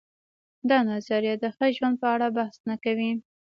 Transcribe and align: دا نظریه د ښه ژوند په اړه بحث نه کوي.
دا 0.69 0.79
نظریه 0.91 1.35
د 1.39 1.45
ښه 1.55 1.67
ژوند 1.75 1.95
په 2.01 2.07
اړه 2.15 2.27
بحث 2.37 2.57
نه 2.69 2.75
کوي. 2.83 3.11